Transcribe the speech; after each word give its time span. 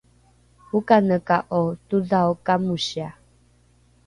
okaneka’o 0.77 1.59
todhao 1.87 2.29
kamosia? 2.45 3.09